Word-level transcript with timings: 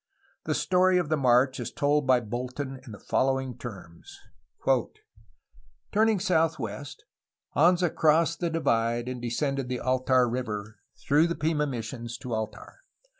The 0.45 0.55
story 0.55 0.97
of 0.97 1.09
the 1.09 1.15
march 1.15 1.59
is 1.59 1.71
told 1.71 2.07
by 2.07 2.21
Bolton 2.21 2.79
in 2.87 2.91
the 2.91 2.97
following 2.99 3.55
terms: 3.55 4.17
"Turning 5.91 6.19
southwest, 6.19 7.05
Anza 7.55 7.93
crossed 7.93 8.39
the 8.39 8.49
divide 8.49 9.07
and 9.07 9.21
descended 9.21 9.69
the 9.69 9.79
Altar 9.79 10.27
River, 10.27 10.79
through 11.05 11.27
the 11.27 11.35
Pima 11.35 11.67
missions 11.67 12.17
to 12.17 12.33
Altar. 12.33 12.79